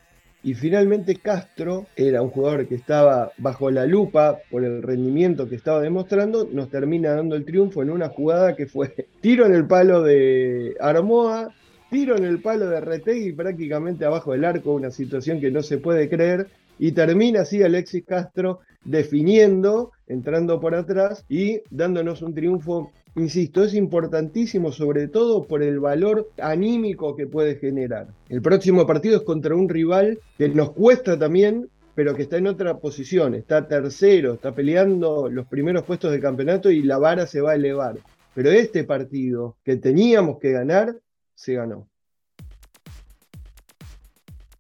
y 0.42 0.54
finalmente 0.54 1.18
Castro 1.18 1.88
era 1.98 2.22
un 2.22 2.30
jugador 2.30 2.66
que 2.66 2.76
estaba 2.76 3.34
bajo 3.38 3.70
la 3.70 3.86
lupa 3.86 4.40
por 4.50 4.64
el 4.64 4.82
rendimiento 4.82 5.50
que 5.50 5.56
estaba 5.56 5.82
demostrando, 5.82 6.48
nos 6.50 6.70
termina 6.70 7.12
dando 7.12 7.36
el 7.36 7.44
triunfo 7.44 7.84
en 7.84 7.90
una 7.90 8.08
jugada 8.08 8.56
que 8.56 8.66
fue 8.66 8.94
tiro 9.22 9.46
en 9.46 9.54
el 9.54 9.68
palo 9.68 10.02
de 10.02 10.78
Armoa, 10.80 11.54
tiro 11.90 12.16
en 12.16 12.24
el 12.24 12.42
palo 12.42 12.70
de 12.70 12.80
Retegui 12.80 13.34
prácticamente 13.34 14.06
abajo 14.06 14.32
del 14.32 14.46
arco, 14.46 14.74
una 14.74 14.92
situación 14.92 15.42
que 15.42 15.52
no 15.52 15.62
se 15.62 15.78
puede 15.78 16.08
creer, 16.08 16.48
y 16.78 16.94
termina 16.94 17.42
así 17.42 17.62
Alexis 17.62 18.06
Castro 18.06 18.62
definiendo, 18.86 19.92
entrando 20.08 20.62
por 20.62 20.74
atrás 20.74 21.26
y 21.28 21.60
dándonos 21.70 22.22
un 22.22 22.34
triunfo 22.34 22.94
Insisto, 23.20 23.66
es 23.66 23.74
importantísimo 23.74 24.72
sobre 24.72 25.10
todo 25.10 25.44
por 25.44 25.62
el 25.62 25.82
valor 25.82 26.32
anímico 26.42 27.18
que 27.18 27.28
puede 27.28 27.58
generar. 27.58 28.08
El 28.30 28.42
próximo 28.42 28.88
partido 28.88 29.18
es 29.18 29.24
contra 29.24 29.56
un 29.56 29.68
rival 29.68 30.20
que 30.38 30.48
nos 30.48 30.72
cuesta 30.72 31.20
también, 31.20 31.70
pero 31.96 32.16
que 32.16 32.22
está 32.22 32.38
en 32.38 32.48
otra 32.48 32.78
posición, 32.78 33.36
está 33.36 33.68
tercero, 33.68 34.36
está 34.36 34.56
peleando 34.56 35.30
los 35.30 35.46
primeros 35.48 35.84
puestos 35.84 36.14
de 36.14 36.22
campeonato 36.22 36.72
y 36.72 36.82
la 36.82 36.98
vara 36.98 37.28
se 37.28 37.42
va 37.42 37.52
a 37.52 37.56
elevar. 37.56 37.98
Pero 38.34 38.52
este 38.52 38.86
partido 38.86 39.58
que 39.66 39.76
teníamos 39.76 40.40
que 40.40 40.54
ganar, 40.54 40.96
se 41.36 41.56
ganó. 41.56 41.90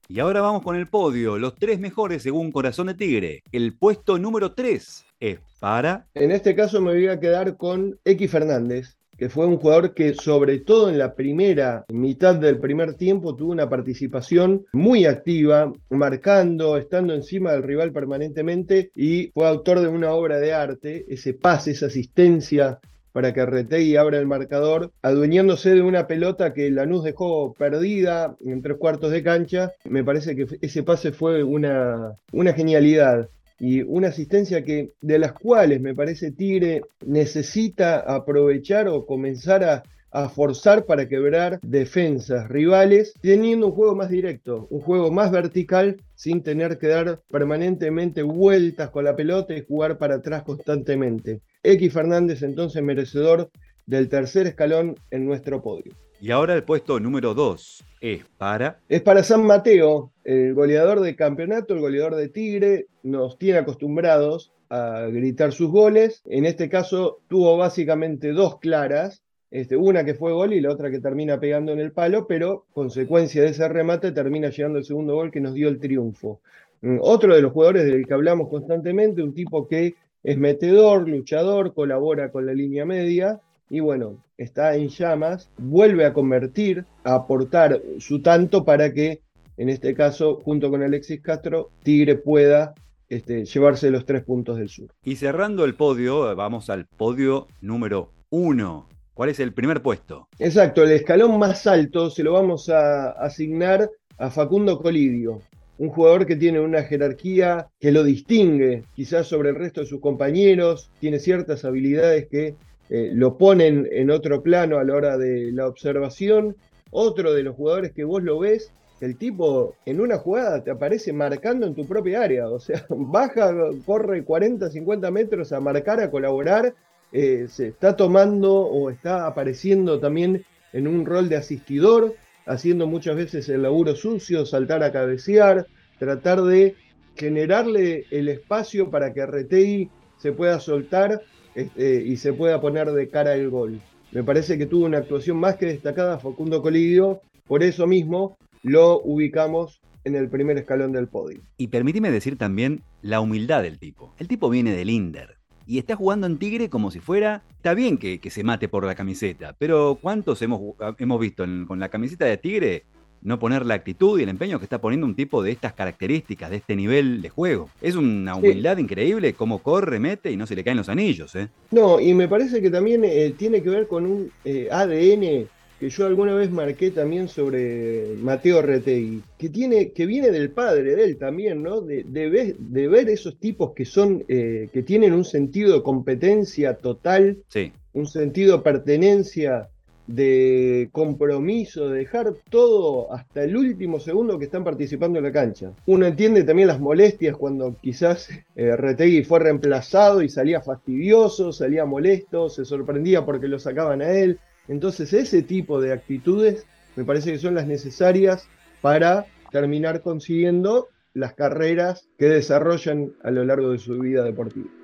Y 0.09 0.19
ahora 0.19 0.41
vamos 0.41 0.63
con 0.63 0.75
el 0.75 0.89
podio, 0.89 1.37
los 1.37 1.55
tres 1.55 1.79
mejores 1.79 2.23
según 2.23 2.51
Corazón 2.51 2.87
de 2.87 2.95
Tigre. 2.95 3.41
El 3.53 3.77
puesto 3.77 4.19
número 4.19 4.53
3 4.53 5.05
es 5.19 5.39
para... 5.59 6.07
En 6.13 6.31
este 6.31 6.55
caso 6.55 6.81
me 6.81 6.91
voy 6.93 7.07
a 7.07 7.19
quedar 7.19 7.57
con 7.57 7.99
X 8.05 8.31
Fernández, 8.31 8.97
que 9.17 9.29
fue 9.29 9.45
un 9.45 9.57
jugador 9.57 9.93
que 9.93 10.13
sobre 10.13 10.59
todo 10.59 10.89
en 10.89 10.97
la 10.97 11.13
primera 11.13 11.85
mitad 11.89 12.35
del 12.35 12.59
primer 12.59 12.93
tiempo 12.93 13.35
tuvo 13.35 13.51
una 13.51 13.69
participación 13.69 14.65
muy 14.71 15.05
activa, 15.05 15.73
marcando, 15.89 16.77
estando 16.77 17.13
encima 17.13 17.51
del 17.51 17.63
rival 17.63 17.91
permanentemente 17.91 18.91
y 18.95 19.31
fue 19.33 19.47
autor 19.47 19.81
de 19.81 19.89
una 19.89 20.13
obra 20.13 20.39
de 20.39 20.53
arte, 20.53 21.05
ese 21.09 21.33
pase, 21.33 21.71
esa 21.71 21.87
asistencia 21.87 22.79
para 23.11 23.33
que 23.33 23.45
Retegui 23.45 23.97
abra 23.97 24.19
el 24.19 24.27
marcador, 24.27 24.91
adueñándose 25.01 25.73
de 25.73 25.81
una 25.81 26.07
pelota 26.07 26.53
que 26.53 26.69
Lanús 26.69 27.03
dejó 27.03 27.53
perdida 27.55 28.35
en 28.39 28.61
tres 28.61 28.77
cuartos 28.77 29.11
de 29.11 29.23
cancha. 29.23 29.73
Me 29.83 30.03
parece 30.03 30.35
que 30.35 30.45
ese 30.61 30.83
pase 30.83 31.11
fue 31.11 31.43
una, 31.43 32.13
una 32.31 32.53
genialidad 32.53 33.27
y 33.59 33.81
una 33.81 34.07
asistencia 34.07 34.63
que 34.63 34.93
de 35.01 35.19
las 35.19 35.33
cuales 35.33 35.81
me 35.81 35.93
parece 35.93 36.31
Tigre 36.31 36.81
necesita 37.05 37.99
aprovechar 37.99 38.87
o 38.87 39.05
comenzar 39.05 39.63
a, 39.63 39.83
a, 40.11 40.29
forzar 40.29 40.85
para 40.85 41.07
quebrar 41.07 41.59
defensas 41.61 42.47
rivales, 42.47 43.13
teniendo 43.21 43.67
un 43.67 43.73
juego 43.73 43.95
más 43.95 44.09
directo, 44.09 44.67
un 44.69 44.81
juego 44.81 45.11
más 45.11 45.31
vertical, 45.31 45.97
sin 46.15 46.41
tener 46.41 46.79
que 46.79 46.87
dar 46.87 47.21
permanentemente 47.29 48.23
vueltas 48.23 48.89
con 48.89 49.03
la 49.03 49.15
pelota 49.15 49.53
y 49.53 49.65
jugar 49.65 49.97
para 49.97 50.15
atrás 50.15 50.43
constantemente. 50.43 51.41
X 51.63 51.93
Fernández 51.93 52.41
entonces 52.41 52.81
merecedor 52.81 53.51
del 53.89 54.07
tercer 54.07 54.45
escalón 54.45 54.95
en 55.09 55.25
nuestro 55.25 55.63
podio. 55.63 55.91
Y 56.21 56.29
ahora 56.29 56.53
el 56.53 56.63
puesto 56.63 56.99
número 56.99 57.33
2 57.33 57.83
es 58.01 58.23
para... 58.37 58.79
Es 58.87 59.01
para 59.01 59.23
San 59.23 59.43
Mateo, 59.43 60.11
el 60.23 60.53
goleador 60.53 60.99
de 60.99 61.15
campeonato, 61.15 61.73
el 61.73 61.79
goleador 61.79 62.15
de 62.15 62.29
Tigre, 62.29 62.85
nos 63.01 63.39
tiene 63.39 63.57
acostumbrados 63.57 64.51
a 64.69 65.07
gritar 65.11 65.53
sus 65.53 65.71
goles. 65.71 66.21
En 66.25 66.45
este 66.45 66.69
caso 66.69 67.21
tuvo 67.27 67.57
básicamente 67.57 68.31
dos 68.31 68.59
claras, 68.59 69.23
este, 69.49 69.75
una 69.75 70.05
que 70.05 70.13
fue 70.13 70.33
gol 70.33 70.53
y 70.53 70.61
la 70.61 70.71
otra 70.71 70.91
que 70.91 70.99
termina 70.99 71.39
pegando 71.39 71.71
en 71.71 71.79
el 71.79 71.91
palo, 71.91 72.27
pero 72.27 72.65
consecuencia 72.73 73.41
de 73.41 73.49
ese 73.49 73.67
remate 73.67 74.11
termina 74.11 74.49
llegando 74.49 74.77
el 74.77 74.85
segundo 74.85 75.15
gol 75.15 75.31
que 75.31 75.41
nos 75.41 75.55
dio 75.55 75.67
el 75.67 75.79
triunfo. 75.79 76.41
Mm, 76.81 76.97
otro 77.01 77.33
de 77.33 77.41
los 77.41 77.53
jugadores 77.53 77.85
del 77.85 78.05
que 78.05 78.13
hablamos 78.13 78.49
constantemente, 78.49 79.23
un 79.23 79.33
tipo 79.33 79.67
que 79.67 79.95
es 80.21 80.37
metedor, 80.37 81.09
luchador, 81.09 81.73
colabora 81.73 82.31
con 82.31 82.45
la 82.45 82.53
línea 82.53 82.85
media 82.85 83.41
y 83.69 83.79
bueno, 83.79 84.23
está 84.37 84.75
en 84.75 84.89
llamas, 84.89 85.49
vuelve 85.57 86.05
a 86.05 86.13
convertir, 86.13 86.85
a 87.03 87.15
aportar 87.15 87.81
su 87.99 88.21
tanto 88.21 88.65
para 88.65 88.93
que, 88.93 89.21
en 89.57 89.69
este 89.69 89.93
caso, 89.93 90.41
junto 90.43 90.69
con 90.69 90.81
Alexis 90.81 91.21
Castro, 91.21 91.69
Tigre 91.83 92.15
pueda 92.15 92.73
este, 93.09 93.45
llevarse 93.45 93.91
los 93.91 94.05
tres 94.05 94.23
puntos 94.23 94.57
del 94.57 94.69
sur. 94.69 94.87
Y 95.03 95.15
cerrando 95.17 95.65
el 95.65 95.75
podio, 95.75 96.35
vamos 96.35 96.69
al 96.69 96.85
podio 96.85 97.47
número 97.61 98.11
uno. 98.29 98.87
¿Cuál 99.13 99.29
es 99.29 99.39
el 99.39 99.53
primer 99.53 99.81
puesto? 99.81 100.29
Exacto, 100.39 100.83
el 100.83 100.91
escalón 100.91 101.37
más 101.37 101.67
alto 101.67 102.09
se 102.09 102.23
lo 102.23 102.33
vamos 102.33 102.69
a 102.69 103.11
asignar 103.11 103.89
a 104.17 104.29
Facundo 104.29 104.79
Colidio, 104.81 105.41
un 105.77 105.89
jugador 105.89 106.25
que 106.25 106.35
tiene 106.35 106.59
una 106.59 106.83
jerarquía 106.83 107.67
que 107.79 107.91
lo 107.91 108.03
distingue 108.03 108.83
quizás 108.95 109.27
sobre 109.27 109.49
el 109.49 109.55
resto 109.55 109.81
de 109.81 109.87
sus 109.87 109.99
compañeros, 109.99 110.89
tiene 110.99 111.19
ciertas 111.19 111.65
habilidades 111.65 112.27
que 112.27 112.55
eh, 112.89 113.11
lo 113.13 113.37
ponen 113.37 113.87
en 113.91 114.09
otro 114.09 114.41
plano 114.41 114.79
a 114.79 114.83
la 114.83 114.95
hora 114.95 115.17
de 115.17 115.51
la 115.51 115.67
observación. 115.67 116.55
Otro 116.91 117.33
de 117.33 117.43
los 117.43 117.55
jugadores 117.55 117.91
que 117.91 118.03
vos 118.03 118.23
lo 118.23 118.39
ves, 118.39 118.71
el 118.99 119.17
tipo 119.17 119.75
en 119.85 120.01
una 120.01 120.17
jugada 120.17 120.63
te 120.63 120.71
aparece 120.71 121.13
marcando 121.13 121.67
en 121.67 121.75
tu 121.75 121.85
propia 121.85 122.21
área, 122.21 122.49
o 122.49 122.59
sea, 122.59 122.85
baja, 122.89 123.53
corre 123.85 124.23
40, 124.23 124.69
50 124.69 125.11
metros 125.11 125.51
a 125.53 125.59
marcar, 125.59 125.99
a 125.99 126.11
colaborar, 126.11 126.73
eh, 127.11 127.47
se 127.47 127.67
está 127.67 127.95
tomando 127.95 128.53
o 128.53 128.89
está 128.89 129.25
apareciendo 129.25 129.99
también 129.99 130.43
en 130.73 130.87
un 130.87 131.05
rol 131.05 131.29
de 131.29 131.37
asistidor, 131.37 132.15
haciendo 132.45 132.87
muchas 132.87 133.15
veces 133.15 133.49
el 133.49 133.63
laburo 133.63 133.95
sucio, 133.95 134.45
saltar 134.45 134.83
a 134.83 134.91
cabecear, 134.91 135.67
tratar 135.97 136.41
de 136.41 136.75
generarle 137.15 138.05
el 138.11 138.29
espacio 138.29 138.89
para 138.89 139.13
que 139.13 139.25
Retegui 139.25 139.89
se 140.17 140.31
pueda 140.31 140.59
soltar 140.59 141.21
este, 141.55 142.03
y 142.03 142.17
se 142.17 142.33
pueda 142.33 142.61
poner 142.61 142.91
de 142.91 143.09
cara 143.09 143.35
el 143.35 143.49
gol. 143.49 143.79
Me 144.11 144.23
parece 144.23 144.57
que 144.57 144.65
tuvo 144.65 144.85
una 144.85 144.99
actuación 144.99 145.37
más 145.37 145.55
que 145.55 145.67
destacada 145.67 146.19
Facundo 146.19 146.61
Colidio, 146.61 147.21
por 147.47 147.63
eso 147.63 147.85
mismo 147.87 148.37
lo 148.63 149.01
ubicamos 149.01 149.81
en 150.03 150.15
el 150.15 150.29
primer 150.29 150.57
escalón 150.57 150.91
del 150.91 151.07
podio. 151.07 151.41
Y 151.57 151.67
permíteme 151.67 152.11
decir 152.11 152.37
también 152.37 152.81
la 153.01 153.21
humildad 153.21 153.63
del 153.63 153.79
tipo. 153.79 154.13
El 154.17 154.27
tipo 154.27 154.49
viene 154.49 154.71
del 154.71 154.89
Inder 154.89 155.37
y 155.69 155.77
está 155.77 155.95
jugando 155.95 156.25
en 156.25 156.39
Tigre 156.39 156.69
como 156.69 156.89
si 156.89 156.99
fuera. 156.99 157.43
Está 157.57 157.75
bien 157.75 157.99
que, 157.99 158.19
se 158.29 158.43
mate 158.43 158.67
por 158.67 158.85
la 158.85 158.95
camiseta, 158.95 159.55
pero 159.59 159.99
¿cuántos 160.01 160.41
hemos, 160.41 160.61
hemos 160.97 161.19
visto 161.19 161.45
con 161.67 161.79
la 161.79 161.89
camiseta 161.89 162.25
de 162.25 162.37
Tigre 162.37 162.85
no 163.21 163.39
poner 163.39 163.65
la 163.65 163.73
actitud 163.73 164.19
y 164.19 164.23
el 164.23 164.29
empeño 164.29 164.59
que 164.59 164.65
está 164.65 164.79
poniendo 164.79 165.05
un 165.05 165.15
tipo 165.15 165.43
de 165.43 165.51
estas 165.51 165.73
características, 165.73 166.49
de 166.49 166.57
este 166.57 166.75
nivel 166.75 167.21
de 167.21 167.29
juego. 167.29 167.69
Es 167.81 167.95
una 167.95 168.35
humildad 168.35 168.77
increíble 168.77 169.33
cómo 169.33 169.59
corre, 169.59 169.99
mete 169.99 170.31
y 170.31 170.37
no 170.37 170.47
se 170.47 170.55
le 170.55 170.63
caen 170.63 170.77
los 170.77 170.89
anillos. 170.89 171.35
¿eh? 171.35 171.49
No, 171.71 171.99
y 171.99 172.13
me 172.13 172.27
parece 172.27 172.61
que 172.61 172.69
también 172.69 173.03
eh, 173.03 173.33
tiene 173.37 173.61
que 173.61 173.69
ver 173.69 173.87
con 173.87 174.05
un 174.05 174.31
eh, 174.45 174.69
ADN 174.71 175.47
que 175.79 175.89
yo 175.89 176.05
alguna 176.05 176.33
vez 176.33 176.51
marqué 176.51 176.91
también 176.91 177.29
sobre 177.29 178.15
Mateo 178.21 178.61
Retegui, 178.61 179.21
que, 179.37 179.47
tiene, 179.47 179.91
que 179.91 180.05
viene 180.05 180.29
del 180.29 180.49
padre 180.51 180.93
de 180.93 181.05
él 181.05 181.17
también, 181.17 181.63
¿no? 181.63 181.79
De, 181.79 182.03
ver, 182.03 182.57
de 182.57 182.87
ver, 182.89 183.07
esos 183.07 183.39
tipos 183.39 183.71
que 183.73 183.85
son, 183.85 184.19
que 184.27 184.83
tienen 184.85 185.13
un 185.13 185.23
sentido 185.23 185.73
de 185.73 185.81
competencia 185.81 186.73
total, 186.73 187.37
sí. 187.47 187.71
un 187.93 188.07
sentido 188.07 188.57
de 188.57 188.63
pertenencia 188.63 189.69
de 190.09 190.89
compromiso, 190.91 191.87
de 191.87 191.99
dejar 191.99 192.33
todo 192.49 193.13
hasta 193.13 193.43
el 193.43 193.55
último 193.55 193.99
segundo 193.99 194.39
que 194.39 194.45
están 194.45 194.63
participando 194.63 195.19
en 195.19 195.25
la 195.25 195.31
cancha. 195.31 195.71
Uno 195.85 196.07
entiende 196.07 196.43
también 196.43 196.67
las 196.67 196.79
molestias 196.79 197.37
cuando 197.37 197.75
quizás 197.79 198.27
eh, 198.55 198.75
Retegui 198.75 199.23
fue 199.23 199.39
reemplazado 199.39 200.23
y 200.23 200.29
salía 200.29 200.61
fastidioso, 200.61 201.51
salía 201.51 201.85
molesto, 201.85 202.49
se 202.49 202.65
sorprendía 202.65 203.23
porque 203.23 203.47
lo 203.47 203.59
sacaban 203.59 204.01
a 204.01 204.09
él. 204.09 204.39
Entonces 204.67 205.13
ese 205.13 205.43
tipo 205.43 205.79
de 205.79 205.93
actitudes 205.93 206.65
me 206.95 207.05
parece 207.05 207.31
que 207.31 207.37
son 207.37 207.53
las 207.53 207.67
necesarias 207.67 208.47
para 208.81 209.27
terminar 209.51 210.01
consiguiendo 210.01 210.87
las 211.13 211.35
carreras 211.35 212.09
que 212.17 212.25
desarrollan 212.25 213.13
a 213.23 213.29
lo 213.29 213.45
largo 213.45 213.71
de 213.71 213.77
su 213.77 213.99
vida 213.99 214.23
deportiva. 214.23 214.78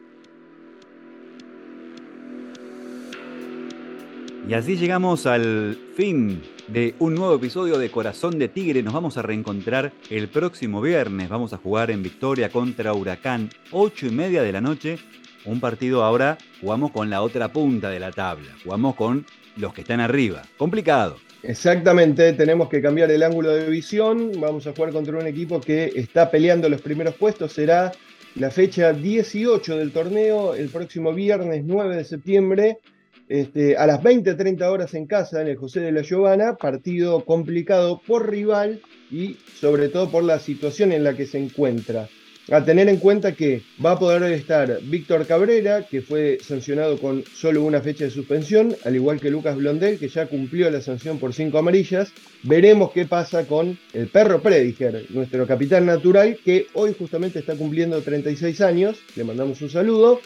Y 4.47 4.53
así 4.53 4.77
llegamos 4.77 5.25
al 5.25 5.75
fin 5.95 6.43
de 6.67 6.93
un 6.99 7.15
nuevo 7.15 7.33
episodio 7.33 7.79
de 7.79 7.89
Corazón 7.89 8.37
de 8.37 8.47
Tigre. 8.47 8.83
Nos 8.83 8.93
vamos 8.93 9.17
a 9.17 9.23
reencontrar 9.23 9.91
el 10.11 10.27
próximo 10.27 10.81
viernes. 10.81 11.29
Vamos 11.29 11.51
a 11.53 11.57
jugar 11.57 11.89
en 11.89 12.03
Victoria 12.03 12.49
contra 12.49 12.93
Huracán, 12.93 13.49
8 13.71 14.05
y 14.05 14.11
media 14.11 14.43
de 14.43 14.51
la 14.51 14.61
noche. 14.61 14.99
Un 15.45 15.59
partido 15.59 16.03
ahora 16.03 16.37
jugamos 16.61 16.91
con 16.91 17.09
la 17.09 17.23
otra 17.23 17.51
punta 17.51 17.89
de 17.89 17.99
la 17.99 18.11
tabla. 18.11 18.49
Jugamos 18.63 18.93
con 18.93 19.25
los 19.57 19.73
que 19.73 19.81
están 19.81 19.99
arriba. 19.99 20.43
Complicado. 20.57 21.17
Exactamente, 21.41 22.33
tenemos 22.33 22.69
que 22.69 22.83
cambiar 22.83 23.09
el 23.09 23.23
ángulo 23.23 23.49
de 23.49 23.67
visión. 23.67 24.31
Vamos 24.39 24.67
a 24.67 24.73
jugar 24.73 24.91
contra 24.93 25.17
un 25.17 25.25
equipo 25.25 25.59
que 25.59 25.91
está 25.95 26.29
peleando 26.29 26.69
los 26.69 26.81
primeros 26.81 27.15
puestos. 27.15 27.51
Será 27.51 27.91
la 28.35 28.51
fecha 28.51 28.93
18 28.93 29.75
del 29.75 29.91
torneo, 29.91 30.53
el 30.53 30.69
próximo 30.69 31.13
viernes 31.13 31.63
9 31.65 31.95
de 31.95 32.03
septiembre. 32.03 32.79
Este, 33.27 33.75
a 33.75 33.87
las 33.87 34.01
20-30 34.01 34.61
horas 34.69 34.93
en 34.93 35.07
casa 35.07 35.41
en 35.41 35.47
el 35.47 35.55
José 35.55 35.79
de 35.79 35.91
la 35.91 36.03
Giovana, 36.03 36.55
partido 36.57 37.25
complicado 37.25 37.99
por 38.05 38.29
rival 38.29 38.81
y 39.09 39.37
sobre 39.59 39.89
todo 39.89 40.11
por 40.11 40.23
la 40.23 40.37
situación 40.37 40.91
en 40.91 41.03
la 41.03 41.15
que 41.15 41.25
se 41.25 41.39
encuentra. 41.39 42.07
A 42.51 42.63
tener 42.63 42.87
en 42.89 42.97
cuenta 42.97 43.31
que 43.31 43.63
va 43.83 43.93
a 43.93 43.99
poder 43.99 44.31
estar 44.31 44.79
Víctor 44.83 45.25
Cabrera, 45.25 45.87
que 45.89 46.03
fue 46.03 46.37
sancionado 46.39 46.99
con 46.99 47.23
solo 47.33 47.63
una 47.63 47.81
fecha 47.81 48.03
de 48.03 48.11
suspensión, 48.11 48.75
al 48.85 48.95
igual 48.95 49.19
que 49.19 49.31
Lucas 49.31 49.55
Blondel, 49.55 49.97
que 49.97 50.09
ya 50.09 50.27
cumplió 50.27 50.69
la 50.69 50.79
sanción 50.79 51.17
por 51.17 51.33
cinco 51.33 51.57
amarillas. 51.57 52.11
Veremos 52.43 52.91
qué 52.91 53.05
pasa 53.05 53.47
con 53.47 53.79
el 53.93 54.09
perro 54.09 54.43
Prediger, 54.43 55.07
nuestro 55.09 55.47
capitán 55.47 55.87
natural, 55.87 56.37
que 56.45 56.67
hoy 56.73 56.95
justamente 56.95 57.39
está 57.39 57.55
cumpliendo 57.55 57.99
36 57.99 58.61
años. 58.61 58.99
Le 59.15 59.23
mandamos 59.23 59.59
un 59.63 59.71
saludo. 59.71 60.21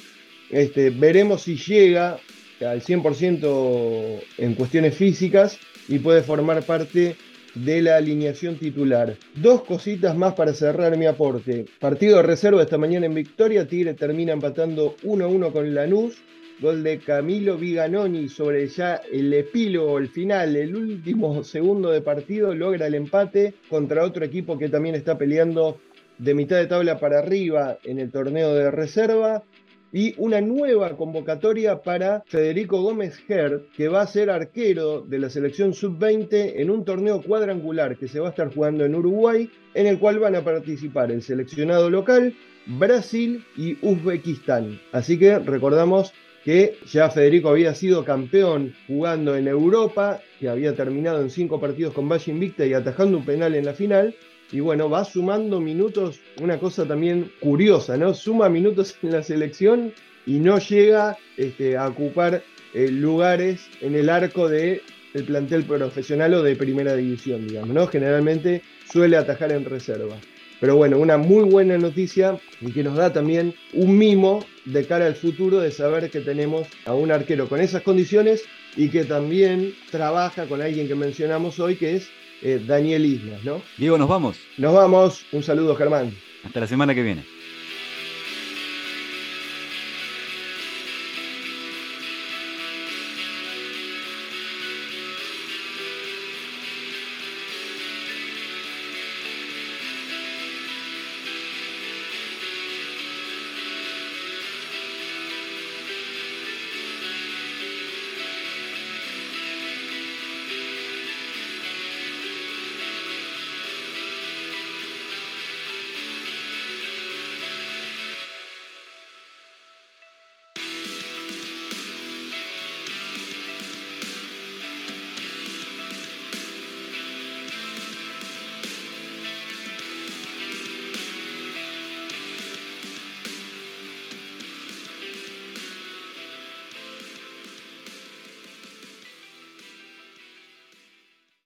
Este, 0.49 0.89
veremos 0.89 1.43
si 1.43 1.55
llega 1.55 2.19
al 2.65 2.81
100% 2.81 4.21
en 4.37 4.53
cuestiones 4.55 4.95
físicas 4.95 5.57
y 5.87 5.99
puede 5.99 6.21
formar 6.21 6.63
parte 6.63 7.15
de 7.55 7.81
la 7.81 7.97
alineación 7.97 8.57
titular. 8.57 9.15
Dos 9.35 9.63
cositas 9.63 10.15
más 10.15 10.33
para 10.33 10.53
cerrar 10.53 10.97
mi 10.97 11.05
aporte. 11.05 11.65
Partido 11.79 12.17
de 12.17 12.23
reserva 12.23 12.61
esta 12.61 12.77
mañana 12.77 13.05
en 13.05 13.13
Victoria. 13.13 13.67
Tigre 13.67 13.93
termina 13.93 14.33
empatando 14.33 14.95
1-1 15.03 15.51
con 15.51 15.73
Lanús. 15.73 16.17
Gol 16.61 16.83
de 16.83 16.99
Camilo 16.99 17.57
Viganoni 17.57 18.27
sobre 18.27 18.67
ya 18.67 19.01
el 19.09 19.33
epílogo, 19.33 19.97
el 19.97 20.09
final, 20.09 20.57
el 20.57 20.75
último 20.75 21.43
segundo 21.45 21.89
de 21.89 22.01
partido. 22.01 22.53
Logra 22.53 22.87
el 22.87 22.95
empate 22.95 23.53
contra 23.69 24.03
otro 24.03 24.25
equipo 24.25 24.57
que 24.57 24.69
también 24.69 24.95
está 24.95 25.17
peleando 25.17 25.79
de 26.17 26.33
mitad 26.33 26.57
de 26.57 26.67
tabla 26.67 26.99
para 26.99 27.19
arriba 27.19 27.77
en 27.85 27.99
el 27.99 28.11
torneo 28.11 28.53
de 28.53 28.69
reserva 28.71 29.43
y 29.91 30.13
una 30.17 30.41
nueva 30.41 30.95
convocatoria 30.95 31.81
para 31.81 32.23
Federico 32.27 32.81
Gómez 32.81 33.17
Ger, 33.27 33.65
que 33.75 33.87
va 33.87 34.01
a 34.01 34.07
ser 34.07 34.29
arquero 34.29 35.01
de 35.01 35.19
la 35.19 35.29
selección 35.29 35.73
sub-20 35.73 36.53
en 36.57 36.69
un 36.69 36.85
torneo 36.85 37.21
cuadrangular 37.21 37.97
que 37.97 38.07
se 38.07 38.19
va 38.19 38.27
a 38.27 38.31
estar 38.31 38.53
jugando 38.53 38.85
en 38.85 38.95
Uruguay, 38.95 39.49
en 39.73 39.87
el 39.87 39.99
cual 39.99 40.19
van 40.19 40.35
a 40.35 40.43
participar 40.43 41.11
el 41.11 41.21
seleccionado 41.21 41.89
local, 41.89 42.35
Brasil 42.65 43.43
y 43.57 43.77
Uzbekistán. 43.81 44.79
Así 44.91 45.17
que 45.17 45.39
recordamos 45.39 46.13
que 46.43 46.77
ya 46.91 47.09
Federico 47.09 47.49
había 47.49 47.75
sido 47.75 48.05
campeón 48.05 48.73
jugando 48.87 49.35
en 49.35 49.47
Europa, 49.47 50.21
que 50.39 50.49
había 50.49 50.75
terminado 50.75 51.21
en 51.21 51.29
cinco 51.29 51.59
partidos 51.59 51.93
con 51.93 52.07
Valle 52.07 52.31
Invicta 52.31 52.65
y 52.65 52.73
atajando 52.73 53.17
un 53.17 53.25
penal 53.25 53.55
en 53.55 53.65
la 53.65 53.73
final. 53.73 54.15
Y 54.51 54.61
bueno, 54.61 54.89
va 54.89 55.05
sumando 55.05 55.59
minutos, 55.59 56.19
una 56.41 56.59
cosa 56.59 56.87
también 56.87 57.31
curiosa, 57.39 57.97
¿no? 57.97 58.13
Suma 58.13 58.49
minutos 58.49 58.95
en 59.03 59.11
la 59.11 59.21
selección 59.21 59.93
y 60.25 60.39
no 60.39 60.57
llega 60.57 61.17
este, 61.37 61.77
a 61.77 61.87
ocupar 61.87 62.43
eh, 62.73 62.89
lugares 62.89 63.67
en 63.81 63.95
el 63.95 64.09
arco 64.09 64.47
de 64.47 64.81
el 65.13 65.23
plantel 65.23 65.63
profesional 65.63 66.33
o 66.35 66.43
de 66.43 66.55
primera 66.55 66.95
división, 66.95 67.47
digamos, 67.47 67.69
¿no? 67.69 67.87
Generalmente 67.87 68.61
suele 68.91 69.17
atajar 69.17 69.51
en 69.51 69.65
reserva. 69.65 70.15
Pero 70.59 70.75
bueno, 70.75 70.99
una 70.99 71.17
muy 71.17 71.43
buena 71.49 71.77
noticia 71.77 72.37
y 72.59 72.71
que 72.71 72.83
nos 72.83 72.97
da 72.97 73.13
también 73.13 73.55
un 73.73 73.97
mimo 73.97 74.45
de 74.65 74.85
cara 74.85 75.05
al 75.05 75.15
futuro 75.15 75.59
de 75.59 75.71
saber 75.71 76.09
que 76.09 76.19
tenemos 76.19 76.67
a 76.85 76.93
un 76.93 77.11
arquero 77.11 77.47
con 77.47 77.61
esas 77.61 77.81
condiciones 77.81 78.43
y 78.79 78.87
que 78.87 79.03
también 79.03 79.75
trabaja 79.91 80.45
con 80.45 80.61
alguien 80.61 80.87
que 80.87 80.95
mencionamos 80.95 81.59
hoy, 81.59 81.75
que 81.75 81.97
es 81.97 82.09
eh, 82.41 82.63
Daniel 82.65 83.05
Islas, 83.05 83.43
¿no? 83.43 83.61
Diego, 83.77 83.97
nos 83.97 84.07
vamos. 84.07 84.37
Nos 84.57 84.73
vamos. 84.73 85.25
Un 85.33 85.43
saludo, 85.43 85.75
Germán. 85.75 86.13
Hasta 86.45 86.61
la 86.61 86.67
semana 86.67 86.95
que 86.95 87.03
viene. 87.03 87.25